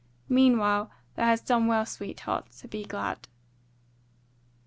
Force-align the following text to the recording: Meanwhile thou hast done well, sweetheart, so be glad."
Meanwhile 0.29 0.89
thou 1.13 1.25
hast 1.27 1.45
done 1.45 1.67
well, 1.67 1.85
sweetheart, 1.85 2.47
so 2.49 2.67
be 2.67 2.83
glad." 2.85 3.27